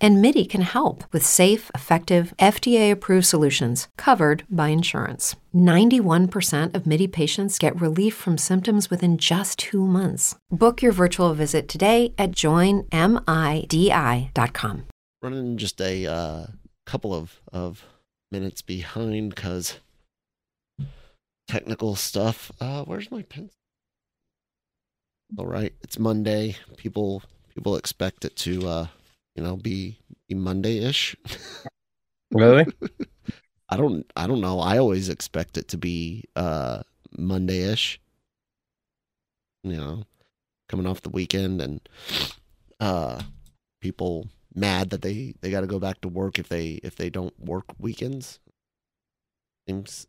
[0.00, 5.36] And MIDI can help with safe, effective, FDA approved solutions covered by insurance.
[5.54, 10.36] 91% of MIDI patients get relief from symptoms within just two months.
[10.50, 12.90] Book your virtual visit today at joinmidi.com.
[15.22, 16.46] running just a uh,
[16.84, 17.84] couple of, of
[18.30, 19.78] minutes behind because
[21.48, 22.52] technical stuff.
[22.60, 23.50] Uh, where's my pen?
[25.38, 26.56] All right, it's Monday.
[26.76, 27.22] People
[27.54, 28.86] people expect it to uh,
[29.36, 31.16] you know be, be Monday-ish.
[32.32, 32.66] Really?
[33.68, 34.60] I don't I don't know.
[34.60, 36.82] I always expect it to be uh,
[37.16, 38.00] Monday-ish.
[39.62, 40.02] You know,
[40.68, 41.80] coming off the weekend and
[42.80, 43.22] uh,
[43.80, 47.10] people mad that they they got to go back to work if they if they
[47.10, 48.40] don't work weekends.
[49.68, 50.06] Seems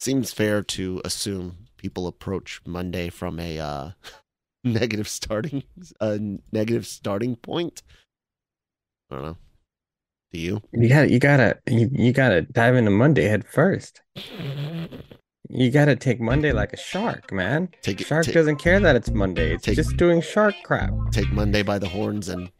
[0.00, 3.90] seems fair to assume people approach Monday from a uh,
[4.64, 5.64] negative starting
[6.00, 6.18] a
[6.52, 7.82] negative starting point.
[9.12, 9.36] I don't know.
[10.32, 10.62] Do you?
[10.72, 14.00] You got you gotta you, you gotta dive into Monday head first.
[15.50, 17.68] You gotta take Monday like a shark, man.
[17.82, 19.52] Take it- shark take- doesn't care that it's Monday.
[19.54, 20.92] It's Take- just doing shark crap.
[21.10, 22.50] Take Monday by the horns and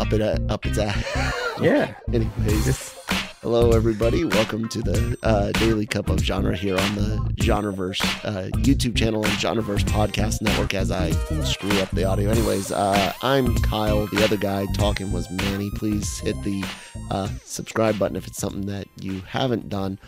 [0.00, 1.32] up it up its ass.
[1.62, 1.94] Yeah.
[2.12, 3.05] Anyways, Just
[3.42, 4.24] hello everybody.
[4.24, 9.24] Welcome to the uh, Daily Cup of Genre here on the Genreverse uh, YouTube channel
[9.24, 10.74] and Genreverse Podcast Network.
[10.74, 11.10] As I
[11.42, 14.06] screw up the audio, anyways, uh, I'm Kyle.
[14.06, 15.70] The other guy talking was Manny.
[15.70, 16.64] Please hit the
[17.10, 19.98] uh, subscribe button if it's something that you haven't done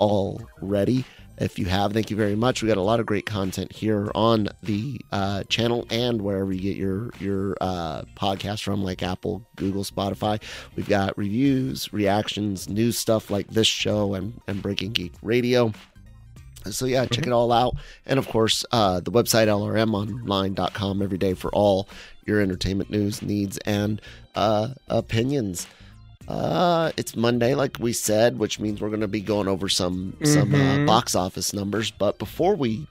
[0.00, 1.04] already.
[1.40, 2.62] If you have, thank you very much.
[2.62, 6.60] We got a lot of great content here on the uh, channel and wherever you
[6.60, 10.42] get your your uh, podcast from, like Apple, Google, Spotify.
[10.74, 15.72] We've got reviews, reactions, news stuff like this show and, and Breaking Geek Radio.
[16.64, 17.76] So yeah, check it all out.
[18.04, 21.88] And of course, uh, the website lrmonline.com every day for all
[22.26, 24.02] your entertainment news, needs, and
[24.34, 25.66] uh, opinions.
[26.26, 30.14] Uh, it's Monday, like we said, which means we're going to be going over some
[30.24, 30.86] some uh, Mhm.
[30.86, 31.90] box office numbers.
[31.90, 32.86] But before we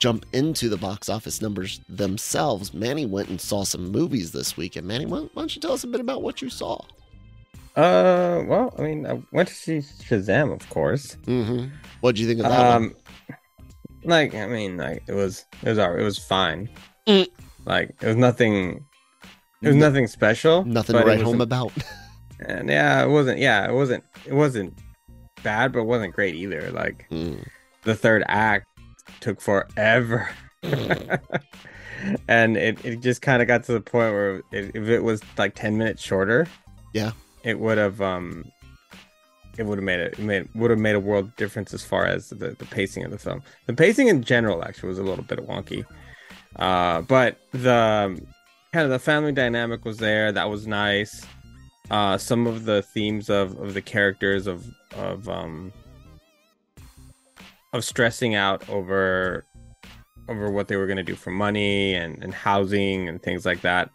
[0.00, 4.86] jump into the box office numbers themselves, Manny went and saw some movies this weekend.
[4.86, 6.78] Manny, why, why don't you tell us a bit about what you saw?
[7.76, 11.16] uh well, I mean I went to see Shazam, of course.
[11.26, 11.74] Mm-hmm.
[12.02, 12.58] What do you think of that?
[12.80, 12.82] one?
[12.84, 12.96] Um
[14.04, 16.68] like I mean like it was it was it was fine.
[17.08, 17.26] Mm.
[17.64, 18.84] Like it was nothing
[19.62, 20.64] it was nothing special.
[20.64, 21.72] Nothing to write home about.
[22.40, 24.78] And yeah, it wasn't yeah, it wasn't it wasn't
[25.42, 26.70] bad, but it wasn't great either.
[26.70, 27.46] Like Mm.
[27.82, 28.66] the third act
[29.20, 30.28] took forever.
[32.28, 35.20] and it, it just kind of got to the point where it, if it was
[35.38, 36.46] like 10 minutes shorter
[36.92, 37.12] Yeah.
[37.42, 38.44] it would have um
[39.56, 42.06] it would have made it, it made would have made a world difference as far
[42.06, 45.24] as the, the pacing of the film the pacing in general actually was a little
[45.24, 45.84] bit wonky
[46.56, 48.18] uh but the
[48.72, 51.24] kind of the family dynamic was there that was nice
[51.90, 55.72] uh some of the themes of of the characters of of um
[57.74, 59.44] of stressing out over
[60.28, 63.60] over what they were going to do for money and and housing and things like
[63.60, 63.90] that.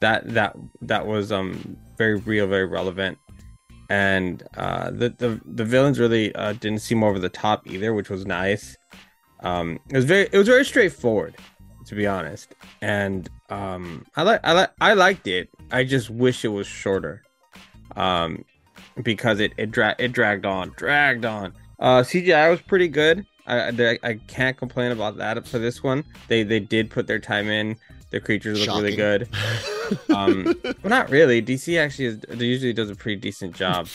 [0.00, 3.18] That that that was um very real very relevant.
[3.90, 8.10] And uh the the, the villains really uh, didn't seem over the top either which
[8.10, 8.76] was nice.
[9.40, 11.36] Um it was very it was very straightforward
[11.86, 12.54] to be honest.
[12.82, 15.50] And um i like i like i liked it.
[15.70, 17.22] I just wish it was shorter
[17.96, 18.44] um
[19.02, 21.52] because it it, dra- it dragged on dragged on.
[21.78, 23.24] Uh cgi was pretty good.
[23.46, 26.04] I, I I can't complain about that for this one.
[26.28, 27.76] They they did put their time in.
[28.10, 29.28] The creatures look really good.
[30.10, 31.40] Um well not really.
[31.42, 33.88] Dc actually is they usually does a pretty decent job.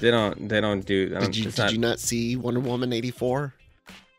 [0.00, 2.60] They don't they don't do they don't, did you did not- you not see Wonder
[2.60, 3.54] Woman eighty four?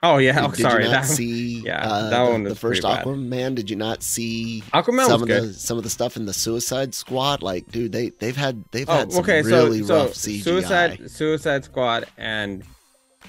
[0.04, 1.60] Oh yeah oh, did sorry you not that see?
[1.66, 3.06] yeah, uh, that the, one the first bad.
[3.06, 3.56] Aquaman.
[3.56, 6.94] Did you not see aquaman some of the some of the stuff in the Suicide
[6.94, 7.42] Squad?
[7.42, 10.44] Like, dude, they they've had they've oh had some okay really so so rough CGI.
[10.44, 12.64] suicide suicide squad and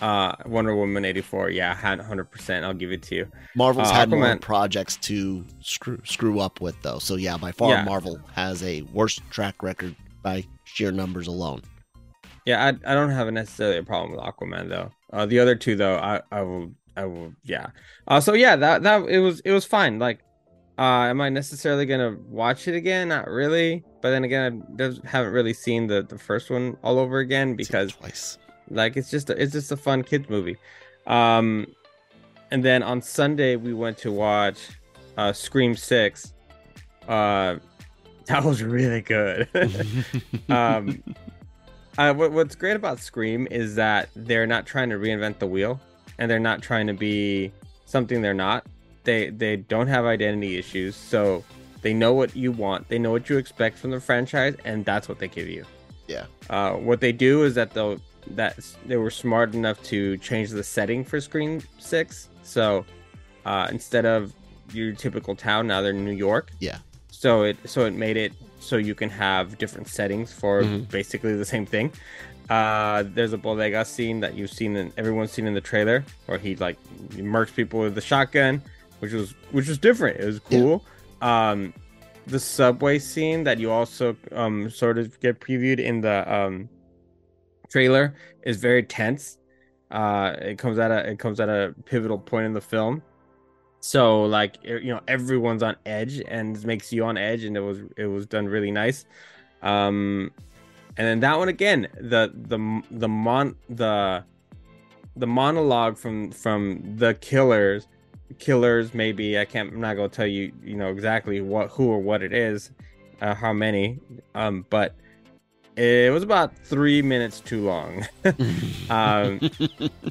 [0.00, 4.10] uh wonder woman 84 yeah had 100% i'll give it to you Marvel's uh, had
[4.10, 6.98] more projects to screw screw up with though.
[6.98, 7.84] So yeah, by far Yeah.
[7.84, 11.62] Marvel has a worse track record by sheer numbers alone.
[12.44, 14.90] Yeah, I, I don't have necessarily a problem with Aquaman though.
[15.12, 17.68] Uh, the other two though, I, I will I will yeah.
[18.08, 19.98] Uh, so yeah, that that it was it was fine.
[19.98, 20.20] Like,
[20.78, 23.08] uh, am I necessarily gonna watch it again?
[23.08, 23.84] Not really.
[24.00, 27.92] But then again, I haven't really seen the the first one all over again because
[27.92, 28.38] twice.
[28.70, 30.56] like it's just a, it's just a fun kids movie.
[31.06, 31.66] Um,
[32.50, 34.58] and then on Sunday we went to watch
[35.16, 36.34] uh Scream Six.
[37.08, 37.56] Uh,
[38.26, 39.48] that was really good.
[40.48, 41.02] um,
[41.98, 45.80] uh, what, what's great about Scream is that they're not trying to reinvent the wheel,
[46.18, 47.52] and they're not trying to be
[47.84, 48.66] something they're not.
[49.04, 51.44] They they don't have identity issues, so
[51.82, 52.88] they know what you want.
[52.88, 55.64] They know what you expect from the franchise, and that's what they give you.
[56.06, 56.26] Yeah.
[56.48, 57.98] Uh, what they do is that they'll
[58.28, 62.28] that they were smart enough to change the setting for Scream Six.
[62.42, 62.84] So
[63.44, 64.32] uh, instead of
[64.72, 66.52] your typical town, now they're in New York.
[66.60, 66.78] Yeah.
[67.10, 70.88] So it so it made it so you can have different settings for Mhm.
[70.90, 71.92] basically the same thing.
[72.48, 76.38] Uh, there's a bodega scene that you've seen in everyone's seen in the trailer where
[76.38, 76.76] he like
[77.14, 78.62] he murks people with the shotgun,
[79.00, 80.20] which was which was different.
[80.20, 80.58] It was Yeah.
[80.60, 80.84] cool.
[81.22, 81.72] Um,
[82.26, 86.68] the subway scene that you also um sort of get previewed in the um
[87.70, 88.14] trailer
[88.44, 89.38] is very tense.
[89.90, 93.02] Uh, it comes at a it comes at a pivotal point in the film.
[93.84, 97.80] So like you know everyone's on edge and makes you on edge and it was
[97.96, 99.04] it was done really nice.
[99.60, 100.30] Um,
[100.96, 104.24] and then that one again the the the mon the
[105.16, 107.88] the monologue from from the killers
[108.38, 111.98] killers maybe I can't I'm not gonna tell you you know exactly what who or
[111.98, 112.70] what it is
[113.20, 113.98] uh, how many
[114.36, 114.94] um but
[115.76, 118.06] it was about three minutes too long.
[118.90, 119.40] Um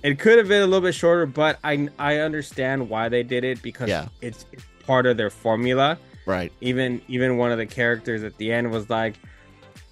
[0.03, 3.43] it could have been a little bit shorter but i i understand why they did
[3.43, 4.07] it because Yeah.
[4.21, 5.97] it's, it's part of their formula.
[6.25, 6.51] Right.
[6.61, 9.15] even even one of the characters at the end was like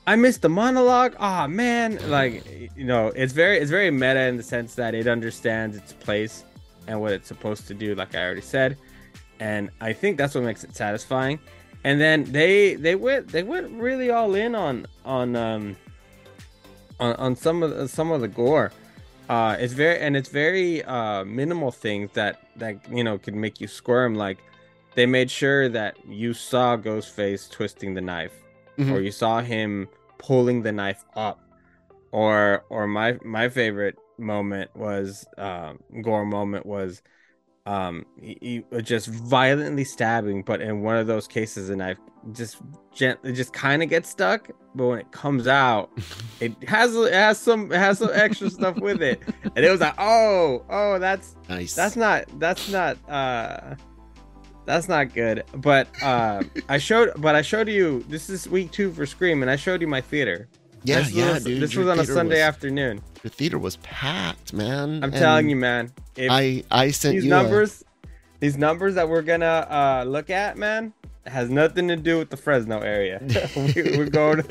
[0.07, 1.15] i missed the monologue.
[1.19, 1.99] Ah man.
[2.09, 5.93] Like you know it's very it's very meta in the sense that it understands its
[5.93, 6.43] place
[6.87, 8.77] and what it's supposed to do like i already said.
[9.39, 11.39] And i think that's what makes it satisfying
[11.83, 15.75] and then they they went they went really all in on on um
[16.99, 18.71] on, on some of the, some of the gore.
[19.29, 23.61] Uh it's very and it's very uh minimal things that that you know can make
[23.61, 24.15] you squirm.
[24.15, 24.39] Like
[24.95, 28.33] they made sure that you saw ghostface twisting the knife
[28.77, 28.91] Mhm.
[28.93, 29.87] or you saw him
[30.17, 31.39] pulling the knife up.
[32.11, 37.01] Or or my my favorite moment was um gore moment was
[37.69, 41.97] um he, he just violently stabbing but in one of those cases the knife
[42.31, 42.57] just
[42.93, 45.91] gently just kind of gets stuck but when it comes out
[46.39, 49.21] it has it has some it has some extra stuff with it
[49.55, 51.75] and it was like oh oh that's Nice.
[51.75, 53.75] that's not that's not uh
[54.65, 58.91] that's not good but uh i showed but i showed you this is week two
[58.91, 60.47] for scream and i showed you my theater
[60.83, 61.61] yeah, this yeah, was, dude.
[61.61, 65.03] this was on a sunday was- afternoon Your theater was packed, man.
[65.03, 67.83] i'm And telling you man I I sent these you a- numbers
[68.39, 70.93] these numbers that we're gonna uh look at man
[71.25, 73.21] has nothing to do with the fresno area
[73.55, 74.41] we, we're going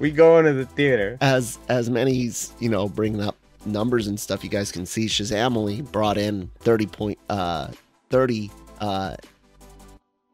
[0.00, 4.42] we going to the theater as as Manny's you know bringing up numbers and stuff
[4.44, 7.68] you guys can see shazam only brought in 30 point uh
[8.10, 8.50] 30
[8.80, 9.16] uh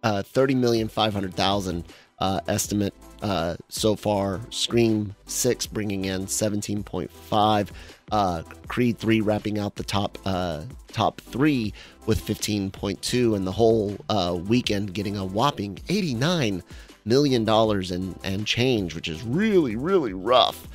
[0.03, 1.85] uh 30 million 500,000
[2.19, 7.69] uh estimate uh so far scream 6 bringing in 17.5
[8.11, 11.73] uh creed 3 wrapping out the top uh top 3
[12.07, 16.63] with 15.2 and the whole uh weekend getting a whopping 89
[17.05, 20.69] million dollars and and change which is really really rough.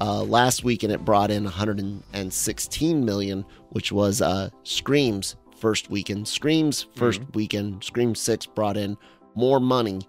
[0.00, 6.26] Uh, last weekend it brought in 116 million, which was uh, Scream's first weekend.
[6.26, 8.96] Scream's 1st weekend, Scream 6 brought in
[9.36, 10.00] more money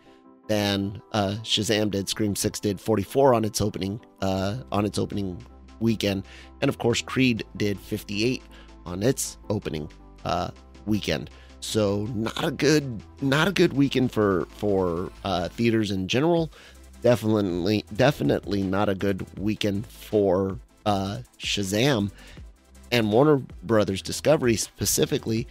[0.47, 2.09] than uh, Shazam did.
[2.09, 5.43] Scream 6 did 44 on its opening uh, on its opening
[5.79, 6.23] weekend,
[6.61, 8.41] and of course Creed did 58
[8.85, 9.89] on its opening
[10.23, 10.51] uh,
[10.85, 11.29] weekend.
[11.59, 16.51] So not a good not a good weekend for for uh, theaters in general
[17.05, 22.09] definitely definitely not a good weekend for uh Shazam
[22.91, 25.47] and Warner Brothers Discovery specifically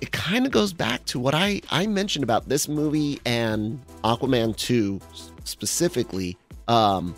[0.00, 4.56] it kind of goes back to what I I mentioned about this movie and Aquaman
[4.56, 5.00] 2
[5.44, 6.36] specifically
[6.68, 7.14] um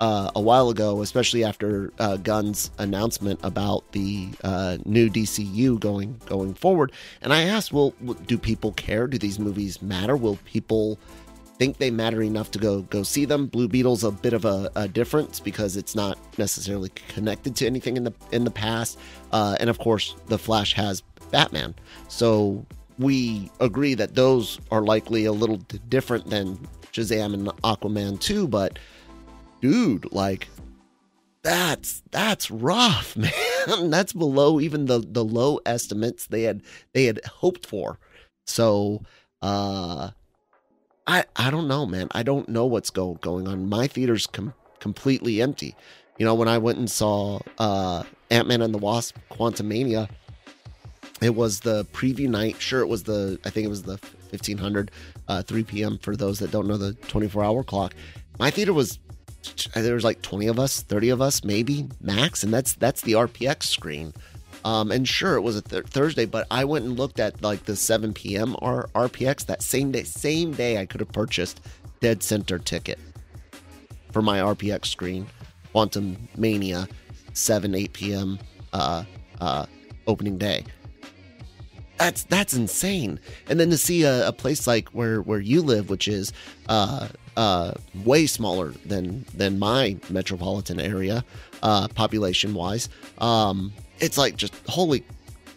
[0.00, 6.20] uh, a while ago, especially after uh, Gunn's announcement about the uh, new DCU going
[6.26, 6.92] going forward,
[7.22, 7.94] and I asked, "Well,
[8.26, 9.06] do people care?
[9.06, 10.14] Do these movies matter?
[10.14, 10.98] Will people
[11.58, 13.46] think they matter enough to go go see them.
[13.46, 17.96] Blue Beetle's a bit of a, a difference because it's not necessarily connected to anything
[17.96, 18.98] in the in the past,
[19.32, 21.74] uh, and of course, the Flash has Batman.
[22.08, 22.64] So
[22.98, 26.56] we agree that those are likely a little different than
[26.92, 28.78] Shazam and Aquaman 2, but
[29.60, 30.48] dude, like
[31.42, 33.90] that's that's rough, man.
[33.90, 37.98] that's below even the the low estimates they had they had hoped for.
[38.46, 39.02] So
[39.42, 40.10] uh
[41.06, 42.08] I I don't know, man.
[42.12, 43.68] I don't know what's go, going on.
[43.68, 45.76] My theater's com- completely empty.
[46.18, 50.08] You know, when I went and saw uh Ant-Man and the Wasp Quantumania,
[51.22, 52.60] it was the preview night.
[52.60, 53.98] Sure, it was the I think it was the
[54.30, 54.90] 1500,
[55.28, 55.98] uh, 3 p.m.
[55.98, 57.94] for those that don't know the 24 hour clock.
[58.38, 58.98] My theater was
[59.74, 63.12] there was like 20 of us, 30 of us, maybe max, and that's that's the
[63.12, 64.12] RPX screen.
[64.64, 67.64] Um, and sure, it was a th- Thursday, but I went and looked at like
[67.64, 68.56] the 7 p.m.
[68.60, 70.02] R- RPX that same day.
[70.02, 71.60] Same day, I could have purchased
[72.00, 72.98] Dead Center ticket
[74.10, 75.26] for my RPX screen.
[75.70, 76.88] Quantum Mania,
[77.34, 78.38] 7 8 p.m.
[78.72, 79.04] Uh,
[79.40, 79.66] uh,
[80.06, 80.64] opening day.
[81.98, 83.20] That's that's insane.
[83.48, 86.32] And then to see a, a place like where where you live, which is
[86.68, 87.72] uh, uh,
[88.04, 91.24] way smaller than than my metropolitan area,
[91.62, 92.88] uh, population wise.
[93.18, 95.04] Um, it's like just holy,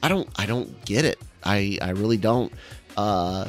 [0.02, 1.20] I don't I don't get it.
[1.44, 2.54] I I really don't.
[2.96, 3.48] Uh,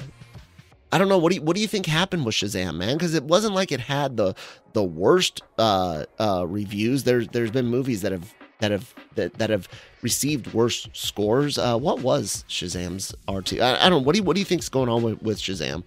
[0.93, 2.97] I don't know what do you, what do you think happened with Shazam, man?
[2.97, 4.35] Because it wasn't like it had the
[4.73, 7.05] the worst uh, uh, reviews.
[7.05, 9.69] There's there's been movies that have that have that, that have
[10.02, 11.59] received worse scores.
[11.59, 13.61] Uh, what was Shazam's RT?
[13.61, 14.05] I, I don't.
[14.05, 15.83] What do you what do you think's going on with, with Shazam?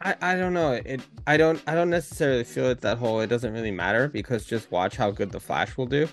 [0.00, 0.72] I, I don't know.
[0.72, 4.44] It I don't I don't necessarily feel it that whole it doesn't really matter because
[4.44, 6.08] just watch how good the Flash will do.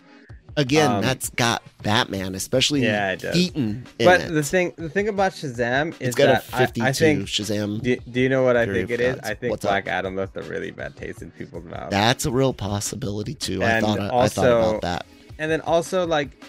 [0.58, 3.36] Again, Um, that's got Batman, especially Yeah, it does.
[3.36, 3.86] Keaton.
[4.00, 4.32] But it.
[4.34, 7.28] the thing the thing about Shazam is it's got a that I- 52 I, think
[7.28, 7.82] Shazam.
[7.82, 9.20] do, do you know what I think it is?
[9.22, 9.70] I think What's up?
[9.72, 11.92] Black Adam left a really bad taste in people's mouths.
[11.92, 13.62] That's a real possibility too.
[13.62, 15.06] I And thought I, thought about that.
[15.40, 16.44] And then also like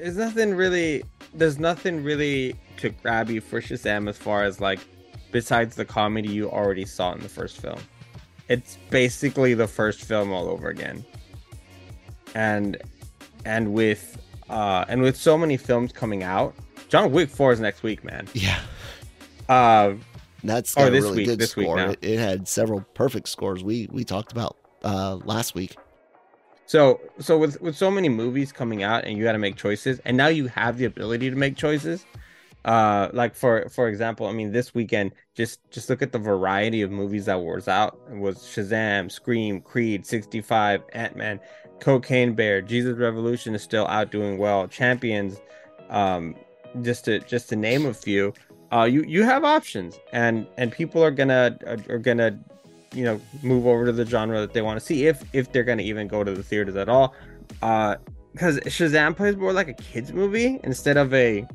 [0.00, 1.02] there's nothing really
[1.34, 4.80] there's nothing really to grab you for Shazam as far as like
[5.32, 7.78] besides the comedy you already saw in the first film.
[8.48, 11.04] It's basically the first film all over again.
[12.34, 12.76] And
[13.44, 16.54] and with uh and with so many films coming out,
[16.88, 18.26] John Wick 4 is next week, man.
[18.34, 18.58] Yeah,
[19.48, 19.94] Uh
[20.42, 21.76] that's Or this really week, good this week score.
[21.76, 21.90] now.
[21.90, 23.62] it, it had several perfect scores.
[23.62, 25.76] We we talked about uh last week.
[26.70, 29.98] So so with with so many movies coming out and you got to make choices
[30.04, 32.06] and now you have the ability to make choices.
[32.64, 36.82] Uh like for for example, I mean this weekend just just look at the variety
[36.82, 37.98] of movies that was out.
[38.08, 41.40] It was Shazam, Scream, Creed, 65, Ant-Man,
[41.80, 44.68] Cocaine Bear, Jesus Revolution is still out doing well.
[44.68, 45.40] Champions
[45.88, 46.36] um
[46.82, 48.32] just to just to name a few.
[48.70, 52.38] Uh you you have options and and people are to are, are to
[52.92, 55.64] you know move over to the genre that they want to see if if they're
[55.64, 57.14] gonna even go to the theaters at all.
[57.62, 57.96] Uh
[58.32, 61.46] because shazam plays more like a kids movie instead of a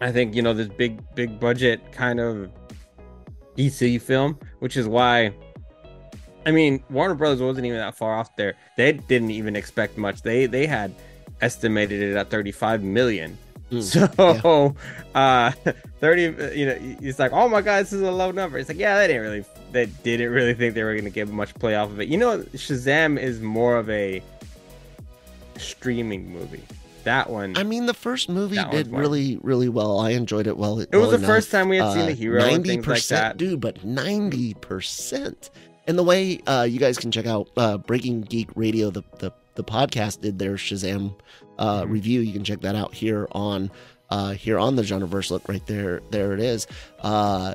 [0.00, 2.50] i think you know this big big budget kind of
[3.56, 5.32] dc film which is why
[6.46, 8.54] i mean warner brothers wasn't even that far off there.
[8.76, 10.22] They didn't even expect much.
[10.22, 10.94] They they had
[11.40, 13.36] estimated it at 35 million.
[13.70, 13.82] Mm,
[14.42, 14.74] so
[15.14, 15.50] uh
[16.00, 16.22] 30
[16.56, 18.58] you know it's like oh my god this is a low number.
[18.58, 21.28] It's like yeah that didn't really they didn't really think they were going to get
[21.28, 24.22] much play off of it you know shazam is more of a
[25.58, 26.62] streaming movie
[27.04, 30.00] that one I mean, the first movie did really, really well.
[30.00, 30.80] I enjoyed it well.
[30.80, 33.36] it was the first time we had seen a hero and Ninety like percent, that
[33.38, 33.58] dude.
[33.58, 35.48] But ninety percent.
[35.86, 39.32] And the way uh, you guys can check out uh, Breaking Geek Radio, the, the
[39.54, 41.14] the podcast did their Shazam
[41.58, 41.90] uh, Mhm.
[41.90, 42.20] review.
[42.20, 43.70] You can check that out here on
[44.10, 45.30] uh, here on the Genreverse.
[45.30, 46.66] Look right there, there it is.
[47.00, 47.54] Uh,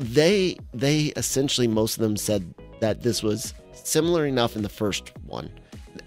[0.00, 5.12] they they essentially most of them said that this was similar enough in the first
[5.26, 5.50] one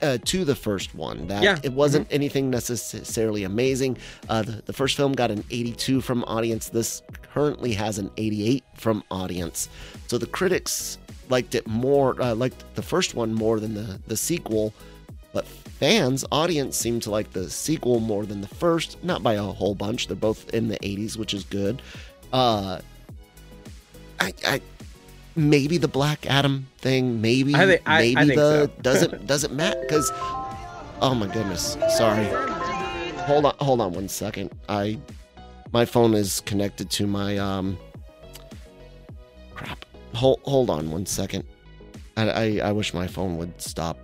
[0.01, 1.59] uh, to the first one that Yeah.
[1.63, 3.97] it wasn't anything necessarily amazing.
[4.29, 6.69] Uh, the, the first film got an 82 from audience.
[6.69, 7.01] This
[7.33, 9.69] currently has an 88 from audience.
[10.07, 10.97] So the critics
[11.29, 14.73] liked it more uh, liked the first one more than the the sequel
[15.33, 19.41] but fans audience seemed to like the sequel more than the first not by a
[19.43, 20.07] whole bunch.
[20.07, 21.81] They're both in the 80s which is good.
[22.31, 22.79] Uh
[24.19, 24.61] I, I
[25.35, 28.71] maybe the Black Adam thing, maybe I think- I- I maybe think the so.
[28.81, 30.11] doesn't doesn't matter because
[31.01, 32.25] oh my goodness, sorry.
[33.25, 34.51] Hold on, hold on one second.
[34.69, 34.99] I
[35.71, 37.77] my phone is connected to my um
[39.55, 39.85] crap.
[40.13, 41.43] Hold hold on one second.
[42.17, 43.97] I I, I wish my phone would stop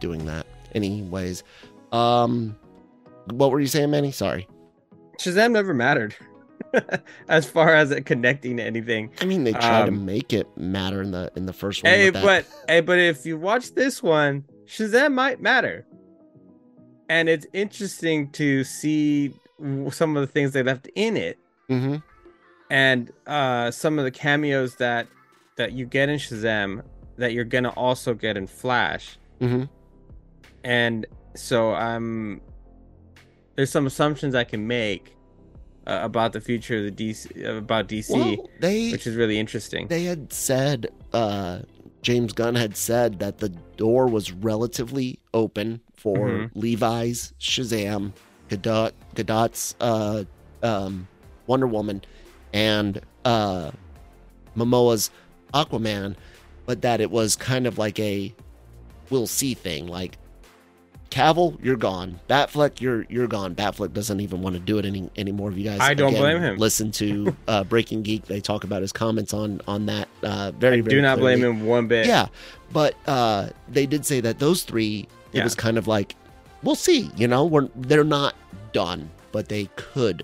[0.00, 0.46] doing that.
[0.74, 1.42] Anyways,
[1.92, 2.56] um,
[3.30, 4.12] what were you saying, Manny?
[4.12, 4.46] Sorry.
[5.20, 6.14] shazam never mattered
[7.28, 11.02] as far as it connecting to anything I mean, they to Um, make it matter
[11.02, 11.92] in the in the first one.
[11.92, 12.22] Hey, that.
[12.22, 15.86] but hey, but if you watch this one, Shazam might matter,
[17.08, 19.32] and it's interesting to see
[19.90, 21.38] some of the things they left in it,
[21.70, 22.02] Mhm.
[22.70, 25.06] and uh, some of the cameos that
[25.56, 26.82] that you get in Shazam
[27.16, 29.68] that you're gonna also get in Flash, Mhm.
[30.64, 31.96] and so I'm.
[31.96, 32.40] um,
[33.56, 35.15] there's some assumptions I can make
[35.86, 39.86] uh, about the future of the DC about DC, Well, they which is really interesting.
[39.88, 41.60] they had said uh
[42.02, 46.50] James Gunn had said that the door was relatively open for Mhm.
[46.54, 48.12] Levi's Shazam,
[48.48, 50.24] Gadot, Gadot's uh
[50.62, 51.08] um
[51.46, 52.02] Wonder Woman
[52.52, 53.70] and uh,
[54.56, 55.10] Momoa's
[55.52, 56.16] Aquaman,
[56.64, 58.32] but that it was kind of like a
[59.10, 59.86] we'll see thing.
[59.86, 60.18] Like
[61.16, 62.20] Cavill, you're gone.
[62.28, 63.54] Batfleck, you're you're gone.
[63.54, 65.50] Batfleck doesn't even want to do it any anymore.
[65.50, 66.58] If you guys, I don't blame him.
[66.58, 70.08] Listen to uh, Breaking Geek; they talk about his comments on on that.
[70.22, 71.40] Uh, very, I very do not clearly.
[71.40, 72.06] blame him one bit.
[72.06, 72.26] Yeah,
[72.72, 75.44] but uh, they did say that those three, it Yeah.
[75.44, 76.14] was kind of like,
[76.62, 77.10] we'll see.
[77.16, 78.34] You know, we're they're not
[78.72, 80.22] done, but they could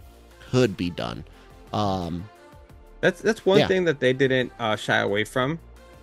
[0.50, 1.24] could be done.
[1.72, 2.24] Um,
[3.00, 3.66] That's that's one Yeah.
[3.68, 5.58] thing that they didn't uh, shy away from,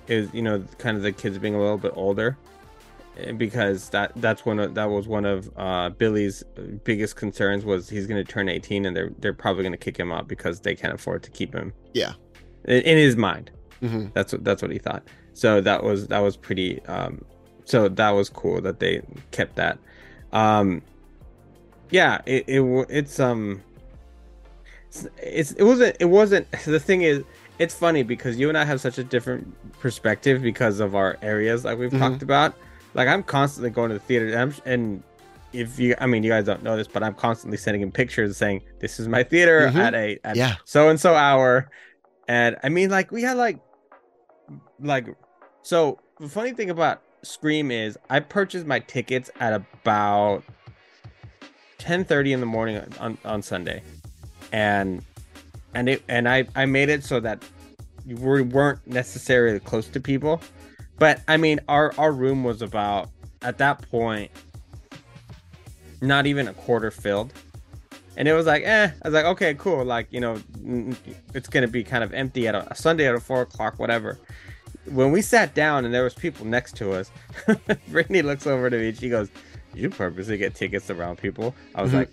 [0.07, 2.35] is you know kind of the kids being a little bit older,
[3.37, 6.43] because that that's one of that was one of uh, Billy's
[6.83, 9.97] biggest concerns was he's going to turn 18 and they're they're probably going to kick
[9.97, 11.73] him out because they can't afford to keep him.
[11.93, 12.13] Yeah.
[12.65, 14.13] in, in his mind, mhm.
[14.13, 15.03] that's what that's what he thought.
[15.33, 16.83] So that was that was pretty.
[16.85, 17.23] Um,
[17.65, 19.77] so that was cool that they kept that.
[20.33, 20.81] Um,
[21.91, 23.61] yeah, it, it it's um,
[24.89, 27.23] it's, it's it wasn't it wasn't the thing is
[27.59, 31.65] it's funny because you and I have such a different perspective because of our areas
[31.65, 31.99] like we've Mhm.
[31.99, 32.55] talked about.
[32.93, 35.03] Like I'm constantly going to the theater and, I'm, and
[35.53, 38.35] if you I mean you guys don't know this, but I'm constantly sending him pictures
[38.37, 39.75] saying this is my theater Mhm.
[39.79, 40.55] at a at Yeah.
[40.65, 41.69] so and so hour.
[42.27, 43.59] And I mean like we had like
[44.79, 45.07] like
[45.63, 50.43] so the funny thing about Scream is I purchased my tickets at about
[51.79, 53.81] 10:30 in the morning on on Sunday.
[54.51, 55.03] And
[55.73, 57.43] and it and I I made it so that
[58.05, 60.41] you we weren't necessarily close to people.
[60.99, 63.09] But I mean our our room was about
[63.41, 64.31] at that point
[66.01, 67.33] not even a quarter filled.
[68.15, 68.89] And it was like, eh.
[69.03, 69.83] I was like, okay, cool.
[69.85, 70.37] Like, you know,
[71.33, 74.17] it's gonna be kind of empty at a, a Sunday at a four o'clock, whatever.
[74.85, 77.11] When we sat down and there was people next to us,
[77.89, 79.29] Brittany looks over to me and she goes,
[79.73, 81.95] "You purposely get tickets around people?" I was Mhm.
[81.95, 82.09] like,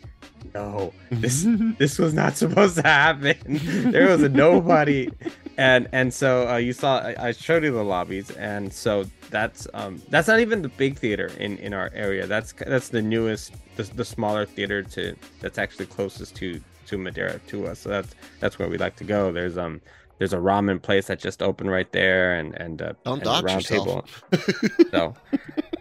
[0.56, 1.46] "No, this
[1.78, 3.36] this was not supposed to happen.
[3.92, 5.10] there was a nobody."
[5.58, 9.66] And and so uh, you saw I, I showed you the lobbies, and so that's
[9.74, 12.26] um that's not even the big theater in in our area.
[12.26, 17.38] That's that's the newest, the, the smaller theater to that's actually closest to to Madera
[17.48, 17.80] to us.
[17.80, 19.32] So that's that's where we like to go.
[19.32, 19.80] There's um
[20.18, 23.70] there's a ramen place that just opened right there, and and uh, Don't and dox
[23.70, 24.24] yourself.
[24.90, 25.14] so,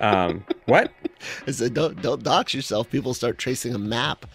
[0.02, 0.92] um, what?
[1.48, 2.90] I said, don't don't dox yourself.
[2.90, 4.26] People start tracing a map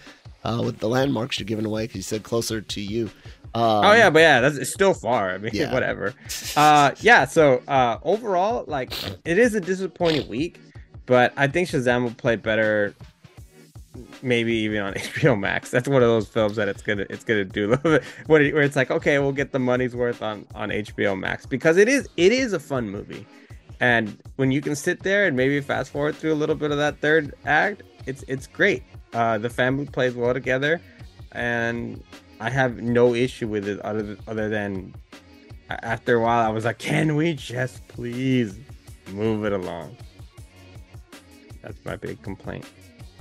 [0.44, 3.10] uh, with the landmarks you're giving away because you said closer to you.
[3.52, 5.30] Um, oh yeah, but yeah, that's it's still far.
[5.32, 5.72] I mean, Yeah.
[5.72, 6.14] whatever.
[6.56, 7.24] Uh, yeah.
[7.24, 8.92] So uh, overall, like,
[9.24, 10.60] it is a disappointing week,
[11.06, 12.94] but I think Shazam will play better.
[14.22, 15.70] Maybe even on HBO Max.
[15.70, 18.40] That's one of those films that it's gonna it's gonna do a little bit where
[18.40, 21.76] it- where it's like okay, we'll get the money's worth on on HBO Max because
[21.76, 23.26] it is it is a fun movie,
[23.80, 26.78] and when you can sit there and maybe fast forward through a little bit of
[26.78, 28.84] that third act, it's it's great.
[29.12, 30.80] Uh, the family plays well together,
[31.32, 32.02] and
[32.38, 34.94] I have no issue with it other other than
[35.68, 38.58] after a while I was like, can we just please
[39.12, 39.96] move it along?
[41.62, 42.66] That's my big complaint.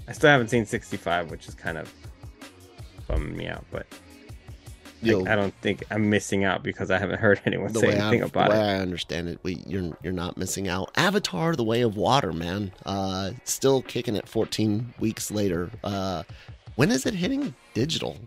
[0.08, 1.93] I still haven't seen 65, which is kind of
[3.08, 3.86] bumming me out, but
[5.02, 8.28] like, I don't think I'm missing out because I haven't heard anyone say anything I,
[8.28, 8.64] about the way it.
[8.64, 10.92] I understand it, we you're you're not missing out.
[10.96, 15.70] Avatar: The Way of Water, man, uh, still kicking it 14 weeks later.
[15.84, 16.24] Uh,
[16.76, 18.18] when is it hitting digital?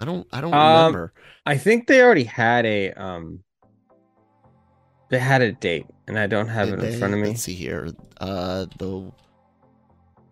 [0.00, 1.12] I don't I don't Um, remember.
[1.44, 3.42] I think they already had a um
[5.10, 6.98] they had a date and I don't have it in they?
[6.98, 7.28] front of me.
[7.28, 7.90] Let's see here.
[8.20, 9.10] Uh, the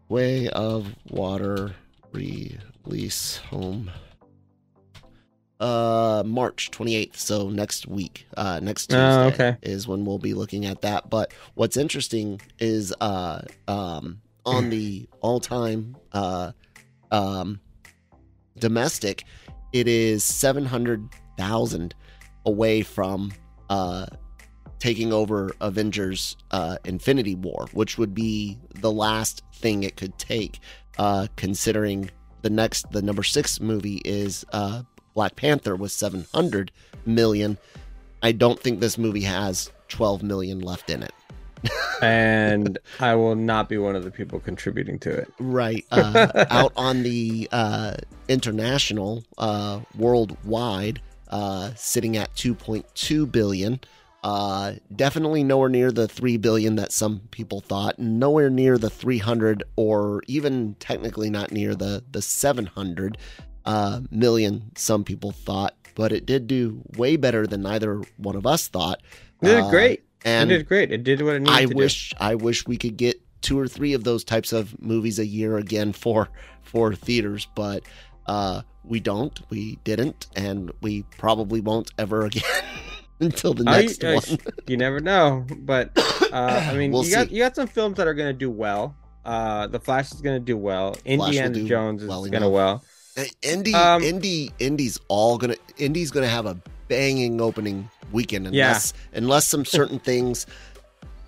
[0.08, 1.74] Way of Water
[2.12, 3.90] release home.
[5.58, 7.16] Uh, March 28th.
[7.16, 9.56] So next week, uh, next Tuesday Oh, okay.
[9.62, 11.08] is when we'll be looking at that.
[11.08, 16.52] But what's interesting is, uh, um, on the all time, uh,
[17.10, 17.58] um,
[18.58, 19.24] domestic,
[19.72, 21.94] it is 700,000
[22.44, 23.32] away from,
[23.70, 24.06] uh,
[24.78, 30.60] taking over Avengers uh, Infinity War, which would be the last thing it could take,
[30.98, 32.10] uh, considering
[32.42, 34.82] the next, the number six movie is uh,
[35.16, 36.70] Black Panther was 700
[37.06, 37.56] million.
[38.22, 41.12] I don't think this movie has 12 million left in it.
[42.02, 45.32] and I will not be one of the people contributing to it.
[45.40, 45.86] Right.
[45.90, 47.94] Uh, out on the uh,
[48.28, 53.80] international, uh, worldwide, uh, sitting at 2.2 billion.
[54.22, 59.62] Uh, definitely nowhere near the 3 billion that some people thought, nowhere near the 300
[59.76, 63.16] or even technically not near the, the 700
[63.66, 68.46] uh, million some people thought, but it did do way better than either one of
[68.46, 69.00] us thought.
[69.42, 70.02] It did Uh, great.
[70.24, 70.90] And it did great.
[70.92, 73.68] It did what it needed I to wish I wish we could get two or
[73.68, 76.28] three of those types of movies a year again for
[76.62, 77.82] for theaters, but
[78.26, 82.42] Uh, we don't, we didn't, and we probably won't ever again
[83.20, 84.38] until the next I- one.
[84.66, 85.90] you never know, but
[86.32, 87.34] uh, I mean, We'll you got see.
[87.34, 88.96] you got some films that are gonna do well.
[89.24, 90.96] Uh, The Flash is gonna do well.
[91.04, 92.52] Indiana do Jones is well gonna enough.
[92.52, 92.84] well.
[93.42, 95.56] Indy, Um, Indy, Indy's all gonna.
[95.78, 96.56] Indy's gonna have a
[96.88, 98.68] banging opening weekend Yeah.
[98.68, 100.46] unless unless some certain things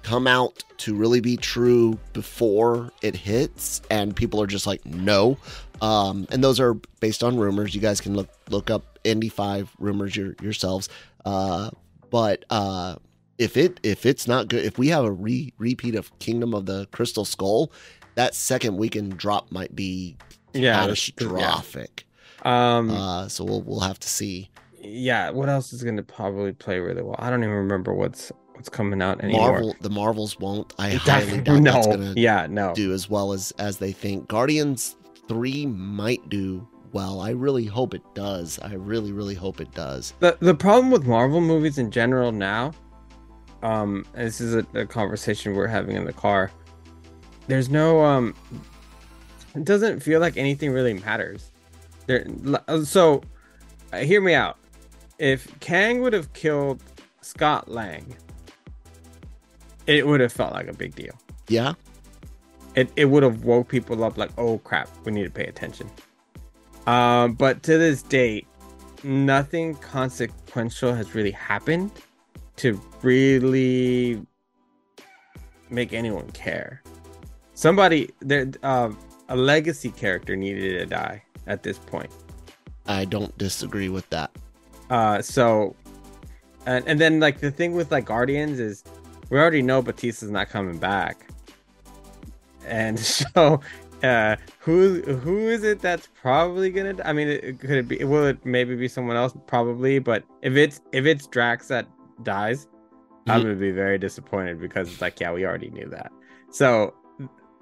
[0.02, 5.36] come out to really be true before it hits, and people are just like no.
[5.80, 7.74] Um, and those are based on rumors.
[7.74, 10.88] You guys can look look up Indy Five rumors your, yourselves.
[11.24, 11.70] Uh,
[12.10, 12.96] but uh,
[13.38, 16.66] if it if it's not good, if we have a re- repeat of Kingdom of
[16.66, 17.72] the Crystal Skull,
[18.14, 20.16] that second weekend drop might be
[20.58, 22.06] Yeah, catastrophic.
[22.42, 24.50] Um, Uh, so we'll we'll have to see.
[24.80, 25.30] yeah.
[25.30, 27.16] What else is gonna probably play really well?
[27.18, 29.50] I don't even remember what's what's coming out anymore.
[29.52, 30.72] Marvel, the Marvels won't.
[30.78, 32.74] I highly doubt no, that's gonna yeah, no.
[32.74, 34.28] do as well as as they think.
[34.28, 34.96] Guardians
[35.28, 37.20] three might do well.
[37.20, 38.58] I really hope it does.
[38.60, 40.14] I really really hope it does.
[40.20, 42.72] the the problem with Marvel movies in general now,
[43.62, 46.50] um, this is a, a conversation we're having in the car.
[47.48, 48.34] There's no um,
[49.54, 51.50] it doesn't feel like anything really matters.
[52.06, 52.26] There,
[52.84, 53.22] so,
[53.92, 54.58] uh, hear me out.
[55.18, 56.82] If Kang would have killed
[57.20, 58.16] Scott Lang,
[59.86, 61.14] it would have felt like a big deal.
[61.48, 61.74] Yeah,
[62.78, 65.90] it, it would have woke people up like oh crap we need to pay attention
[66.86, 68.46] um but to this date
[69.02, 71.90] nothing consequential has really happened
[72.54, 74.24] to really
[75.70, 76.82] make anyone care
[77.54, 78.96] somebody there um
[79.28, 82.10] a legacy character needed to die at this point
[82.86, 84.30] I don't disagree with that.
[84.90, 85.74] uh so
[86.66, 88.84] and, and then like the thing with like guardians is
[89.30, 91.26] we already know Bautista's not coming back
[92.66, 93.60] and so
[94.02, 98.24] uh who who is it that's probably gonna i mean it, could it be will
[98.26, 101.86] it maybe be someone else probably but if it's if it's drax that
[102.22, 102.68] dies
[103.26, 103.44] i'm Mhm.
[103.44, 106.12] gonna be very disappointed because it's like yeah we already knew that
[106.52, 106.94] so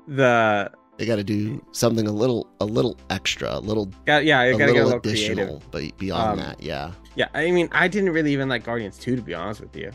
[0.07, 4.43] the They got to do something a little a little extra, a little yeah yeah
[4.43, 5.45] a little get a little additional.
[5.47, 8.97] creative But beyond Um, that, yeah, Yeah, I mean, I didn't really even like Guardians
[8.99, 9.91] 2 to be honest with you.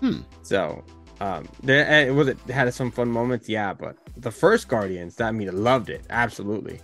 [0.00, 0.20] Hmm.
[0.42, 0.82] So,
[1.20, 5.14] um, there eh, it was it had some fun moments, yeah, but the first Guardians,
[5.16, 6.80] that I mean, I loved it absolutely.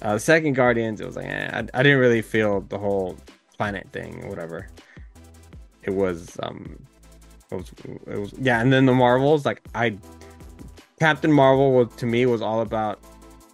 [0.00, 3.16] Uh, the second Guardians, it was like eh, I, I didn't really feel the whole
[3.58, 4.68] planet thing or whatever.
[5.82, 6.78] It was um,
[7.50, 7.72] it was
[8.06, 9.96] it was yeah, and then the Marvels, like I,
[11.00, 13.00] Captain Marvel was to me was all about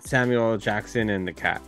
[0.01, 1.63] Samuel Jackson and the cat.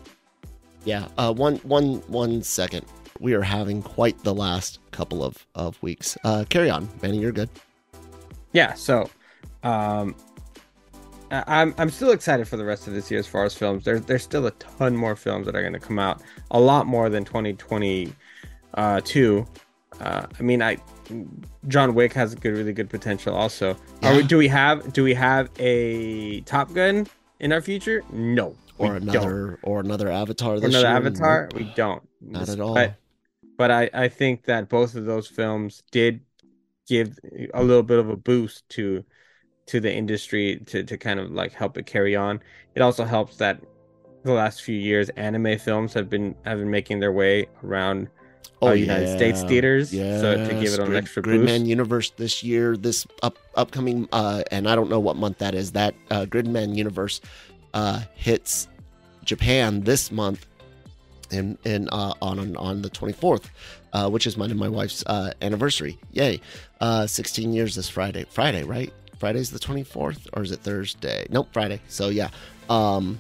[0.85, 1.09] yeah.
[1.19, 2.85] Uh, one one one second.
[3.19, 6.17] We are having quite the last couple of of weeks.
[6.25, 7.19] Uh, carry on, Manny.
[7.19, 7.49] You're good.
[8.53, 9.09] yeah so
[9.65, 10.15] um
[11.31, 14.03] i'm i'm still excited for the rest of this year as far as films there's
[14.03, 17.09] there's still a ton more films that are going to come out a lot more
[17.11, 19.47] than 2022
[20.01, 20.77] uh i mean i
[21.69, 25.03] john wick has a good really good potential also are we do we have do
[25.05, 27.07] we have a top gun
[27.41, 29.09] in our future no Or don't.
[29.09, 30.55] another or another Avatar.
[30.55, 30.97] Or This another year?
[30.97, 32.75] avatar we don't Not at all.
[32.75, 32.95] but
[33.59, 36.21] but I, I think that both of those films did
[36.87, 37.19] give
[37.55, 39.05] a little bit of a boost to
[39.67, 42.41] to the industry to, to kind of like help it carry on.
[42.75, 43.61] It also helps that
[44.25, 48.09] the last few years anime films have been have been making their way around
[48.63, 50.21] uh, United States theaters, Yeah.
[50.21, 51.67] so to give it an Grid- extra Gridman boost.
[51.67, 55.73] Universe this year, this up upcoming, uh, and I don't know what month that is.
[55.73, 57.21] That uh, Gridman Universe
[57.75, 58.69] uh, hits
[59.25, 60.47] Japan this month,
[61.31, 63.51] and and uh, on on the twenty fourth,
[63.93, 65.99] uh, which is mine and my wife's uh, anniversary.
[66.13, 66.41] Yay!
[66.81, 68.25] Uh, Sixteen years this Friday.
[68.31, 68.93] Friday, right?
[69.19, 71.27] Friday's the twenty fourth, or is it Thursday?
[71.31, 71.81] Nope, Friday.
[71.89, 72.29] So yeah.
[72.69, 73.19] Um,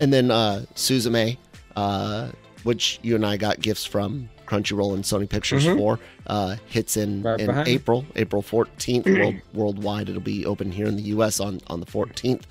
[0.00, 1.36] and then uh, Suzume,
[1.76, 2.28] uh,
[2.64, 5.76] which you and I got gifts from Crunchyroll and Sony Pictures Mhm.
[5.78, 7.50] for, uh, hits in, Right in.
[7.66, 9.06] April, April 14th.
[9.06, 11.40] world, worldwide, it'll be open here in the U.S.
[11.40, 12.42] on, on the 14th,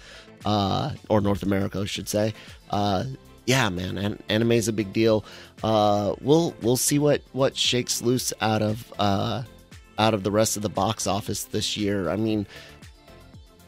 [0.45, 2.33] uh, or North America, I should say.
[2.69, 3.03] Uh,
[3.45, 5.23] yeah, man, an- anime is a big deal.
[5.63, 9.43] Uh, we'll we'll see what what shakes loose out of uh,
[9.99, 12.09] out of the rest of the box office this year.
[12.09, 12.47] I mean,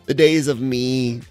[0.05, 1.21] the days of me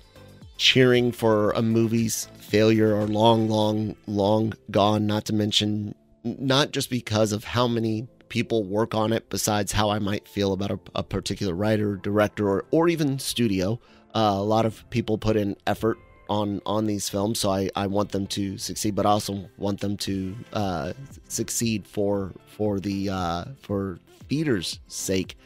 [0.59, 5.09] cheering for a movie's failure are long, long, long gone.
[5.09, 9.91] Not to mention, not just because of how many people work on it, besides how
[9.91, 13.81] I might feel about a, a particular writer, director, or, or even studio.
[14.15, 17.89] Uh, a lot of people put in effort on on these films, so I, I
[17.89, 20.93] want them to succeed, but I also want them to uh,
[21.27, 25.37] succeed for for the uh, for theaters' sake.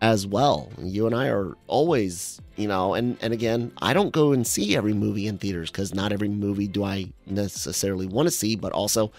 [0.00, 0.70] As well.
[0.78, 4.76] You and I are always, you know, and and again, I don't go and see
[4.76, 8.72] every movie in theaters because not every movie do I necessarily want to see, but
[8.72, 9.12] also,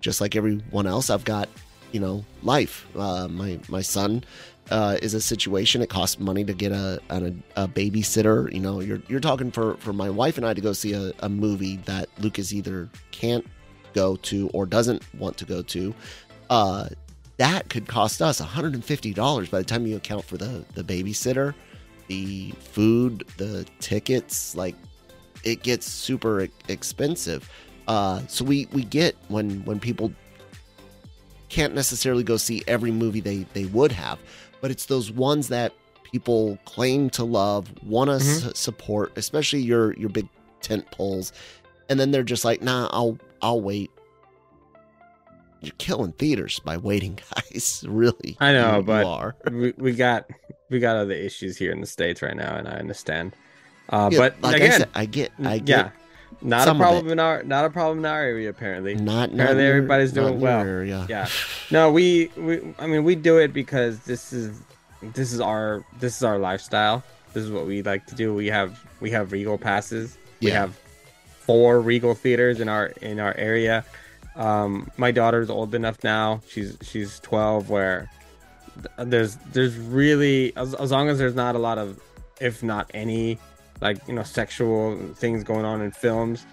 [0.00, 1.48] just like everyone else, I've got,
[1.92, 2.86] you know, life.
[2.96, 4.24] Uh, my my son
[4.70, 5.82] uh, is a situation.
[5.82, 8.52] It costs money to get a, a, a babysitter.
[8.52, 11.12] You know, you're you're talking for for my wife and I to go see a,
[11.20, 13.46] a movie that Lucas either can't
[13.94, 15.94] go to or doesn't want to go to.
[16.50, 16.88] Uh,
[17.38, 21.54] that could cost us $150 by the time you account for the the babysitter,
[22.08, 24.54] the food, the tickets.
[24.54, 24.74] Like,
[25.44, 27.50] it gets super expensive.
[27.88, 30.12] Uh, so we we get when when people
[31.48, 34.18] can't necessarily go see every movie they they would have,
[34.60, 35.72] but it's those ones that
[36.04, 38.48] people claim to love, want to mm-hmm.
[38.48, 40.28] s- support, especially your your big
[40.62, 41.32] tent poles,
[41.88, 43.90] and then they're just like, nah, I'll I'll wait
[45.60, 47.84] you're killing theaters by waiting, guys.
[47.88, 50.28] really, I know, but we, we got
[50.70, 53.34] we got other issues here in the states right now, and I understand.
[53.88, 55.90] Uh, yeah, but like again, I, said, I, get, I get, yeah,
[56.42, 58.50] not a problem in our not a problem in our area.
[58.50, 60.60] Apparently, not apparently not everybody's doing well.
[60.60, 61.06] Area.
[61.08, 61.28] Yeah,
[61.70, 64.60] no, we we I mean we do it because this is
[65.02, 67.02] this is our this is our lifestyle.
[67.32, 68.34] This is what we like to do.
[68.34, 70.18] We have we have Regal passes.
[70.40, 70.48] Yeah.
[70.48, 70.78] We have
[71.40, 73.84] four Regal theaters in our in our area.
[74.36, 76.42] Um, my daughter's old enough now.
[76.48, 78.10] She's she's 12 where
[78.98, 82.00] there's there's really as, as long as there's not a lot of
[82.40, 83.38] if not any
[83.80, 86.46] like you know sexual things going on in films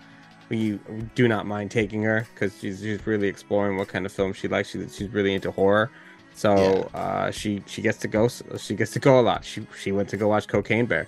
[0.49, 4.11] we, we do not mind taking her because she's, she's really exploring what kind of
[4.11, 5.89] film she likes she, she's really into horror
[6.35, 6.99] so yeah.
[6.99, 10.09] uh, she she gets to go she gets to go a lot she she went
[10.09, 11.07] to go watch cocaine bear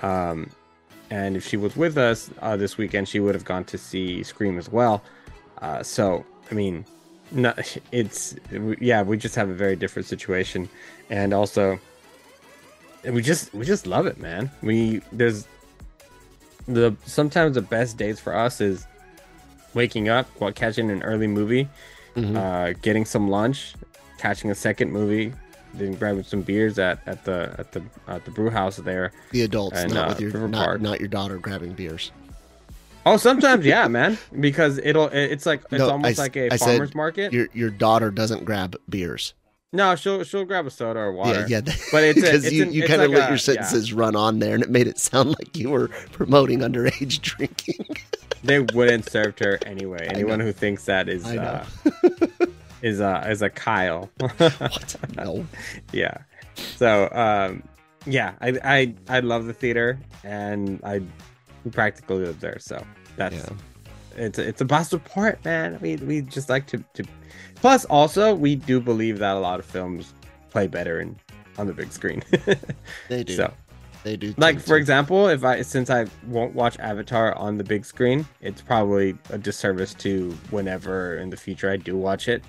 [0.00, 0.48] um,
[1.10, 4.22] and if she was with us uh, this weekend she would have gone to see
[4.22, 5.02] scream as well
[5.60, 6.84] uh, so, I mean,
[7.30, 7.54] no,
[7.92, 8.36] it's
[8.80, 10.68] yeah, we just have a very different situation,
[11.08, 11.78] and also
[13.04, 14.50] we just we just love it, man.
[14.62, 15.46] We there's
[16.66, 18.86] the sometimes the best days for us is
[19.74, 21.68] waking up while catching an early movie,
[22.14, 22.36] mm-hmm.
[22.36, 23.74] uh, getting some lunch,
[24.18, 25.32] catching a second movie,
[25.74, 29.12] then grabbing some beers at, at the at the at the brew house there.
[29.32, 32.12] The adults, and, not uh, with your not, not, your daughter grabbing beers.
[33.06, 34.18] Oh, sometimes yeah, man.
[34.38, 37.32] Because it'll it's like it's no, almost I, like a I farmer's market.
[37.32, 39.34] Your your daughter doesn't grab beers.
[39.72, 41.46] No, she'll she'll grab a soda or water.
[41.48, 41.74] Yeah, yeah.
[41.92, 44.00] But it's because you, you kind of like let a, your sentences yeah.
[44.00, 47.86] run on there, and it made it sound like you were promoting underage drinking.
[48.42, 50.06] they wouldn't serve her anyway.
[50.10, 51.64] Anyone who thinks that is uh,
[52.82, 54.10] is uh is a Kyle.
[54.18, 54.96] what?
[55.16, 55.46] No.
[55.92, 56.18] yeah.
[56.76, 57.62] So um,
[58.06, 61.02] yeah, I I I love the theater, and I
[61.64, 62.84] we practically live there, so
[63.16, 63.50] that's yeah.
[64.16, 65.78] it's a, it's a positive part, man.
[65.80, 67.04] We we just like to to.
[67.56, 70.14] Plus, also, we do believe that a lot of films
[70.50, 71.16] play better in
[71.58, 72.22] on the big screen.
[73.08, 73.36] they do.
[73.36, 73.52] So
[74.02, 74.34] they do.
[74.36, 78.62] Like for example, if I since I won't watch Avatar on the big screen, it's
[78.62, 82.42] probably a disservice to whenever in the future I do watch it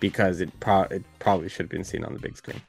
[0.00, 2.60] because it pro it probably should have been seen on the big screen.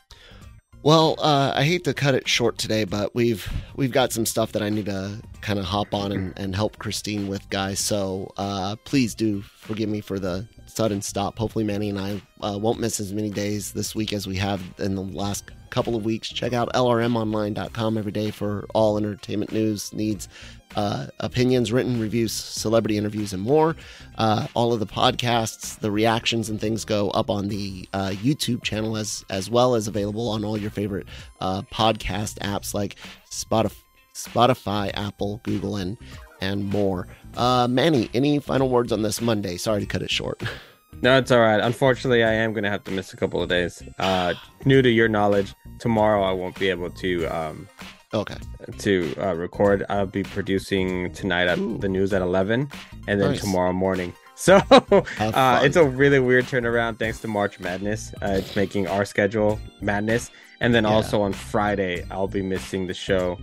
[0.82, 4.54] Well, uh, I hate to cut it short today, but we've we've got some stuff
[4.54, 7.82] that I need to kind of hop on and, and help Christine with, guys.
[7.82, 11.38] So uh, please do forgive me for the sudden stop.
[11.38, 14.62] Hopefully, Manny and I uh, won't miss as many days this week as we have
[14.78, 16.30] in the last couple of weeks.
[16.30, 20.28] Check out lrmonline.com every day for all entertainment news, needs,
[20.76, 23.76] uh, opinions, written reviews, celebrity interviews, and more.
[24.18, 28.64] Uh, all of the podcasts, the reactions, and things go up on the uh, YouTube
[28.64, 31.08] channel as as well as available on all your favorite
[31.40, 32.96] uh, podcast apps like
[33.30, 35.98] Spotify, Spotify, Apple, Google, and
[36.42, 37.08] and more.
[37.36, 39.58] Uh, Manny, any final words on this Monday?
[39.58, 40.42] Sorry to cut it short.
[41.02, 41.60] No, it's all right.
[41.62, 43.82] Unfortunately, I am going to have to miss a couple of days.
[44.00, 44.34] Uh,
[44.66, 47.68] new to your knowledge, tomorrow I won't be able to um,
[48.14, 48.38] Okay.
[48.80, 51.78] To uh, record, I'll be producing tonight at Ooh.
[51.78, 52.70] the news at eleven,
[53.08, 53.42] and then nice.
[53.42, 54.14] tomorrow morning.
[54.40, 58.14] So uh, it's a really weird turnaround thanks to March Madness.
[58.22, 60.92] Uh, it's making our schedule madness, and then yeah.
[60.92, 63.38] also on Friday I'll be missing the show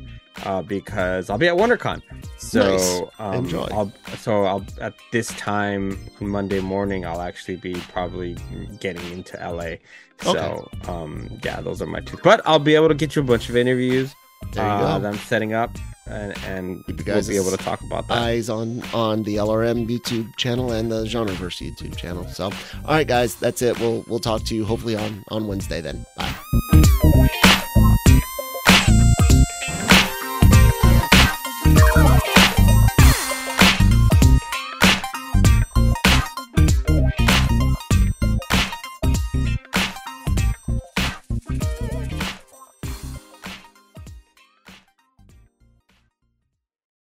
[0.44, 2.02] uh, because I'll be at WonderCon.
[2.38, 3.02] So nice.
[3.18, 3.68] um, enjoy.
[3.72, 8.36] I'll, so I'll at this time on Monday morning I'll actually be probably
[8.80, 9.76] getting into LA.
[10.22, 10.92] So okay.
[10.92, 12.18] um, yeah, those are my two.
[12.22, 14.14] But I'll be able to get you a bunch of interviews
[14.56, 14.98] uh.
[14.98, 15.70] That I'm setting up,
[16.06, 18.18] and, and we'll be able to talk about that.
[18.18, 22.26] Eyes on on the LRM YouTube channel and the Genreverse YouTube channel.
[22.28, 22.52] So, all
[22.88, 23.78] right, guys, that's it.
[23.80, 25.80] We'll we'll talk to you hopefully on on Wednesday.
[25.80, 26.85] Then, bye.